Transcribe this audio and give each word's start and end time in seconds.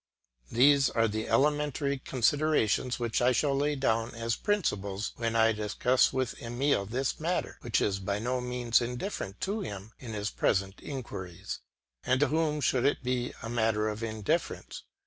These 0.51 0.89
are 0.89 1.07
the 1.07 1.29
elementary 1.29 1.99
considerations 1.99 2.97
which 2.97 3.21
I 3.21 3.31
shall 3.31 3.55
lay 3.55 3.75
down 3.75 4.15
as 4.15 4.35
principles 4.35 5.11
when 5.17 5.35
I 5.35 5.51
discuss 5.51 6.11
with 6.11 6.41
Emile 6.41 6.87
this 6.87 7.19
matter 7.19 7.59
which 7.61 7.81
is 7.81 7.99
by 7.99 8.17
no 8.17 8.41
means 8.41 8.81
indifferent 8.81 9.39
to 9.41 9.59
him 9.61 9.91
in 9.99 10.13
his 10.13 10.31
present 10.31 10.79
inquiries. 10.81 11.59
And 12.03 12.19
to 12.19 12.29
whom 12.29 12.61
should 12.61 12.83
it 12.83 13.03
be 13.03 13.35
a 13.43 13.47
matter 13.51 13.89
of 13.89 14.01
indifference? 14.01 14.81